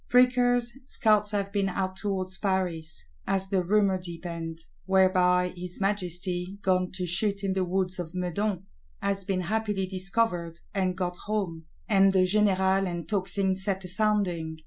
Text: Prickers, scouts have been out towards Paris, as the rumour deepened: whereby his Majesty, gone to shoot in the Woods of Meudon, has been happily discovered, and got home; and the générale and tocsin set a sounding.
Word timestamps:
Prickers, 0.09 0.71
scouts 0.81 1.29
have 1.29 1.51
been 1.51 1.69
out 1.69 1.95
towards 1.95 2.35
Paris, 2.35 3.05
as 3.27 3.49
the 3.49 3.61
rumour 3.63 3.99
deepened: 4.01 4.57
whereby 4.87 5.53
his 5.55 5.79
Majesty, 5.79 6.57
gone 6.63 6.91
to 6.93 7.05
shoot 7.05 7.43
in 7.43 7.53
the 7.53 7.63
Woods 7.63 7.99
of 7.99 8.15
Meudon, 8.15 8.65
has 8.99 9.23
been 9.25 9.41
happily 9.41 9.85
discovered, 9.85 10.59
and 10.73 10.97
got 10.97 11.17
home; 11.27 11.67
and 11.87 12.13
the 12.13 12.23
générale 12.25 12.87
and 12.87 13.07
tocsin 13.07 13.55
set 13.55 13.83
a 13.83 13.87
sounding. 13.87 14.57